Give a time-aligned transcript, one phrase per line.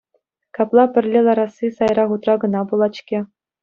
[0.55, 3.19] Капла пӗрле ларасси сайра хутра кӑна пулать-ҫке.